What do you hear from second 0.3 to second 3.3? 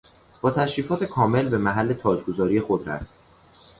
با تشریفات کامل به محل تاجگذاری خود رفت.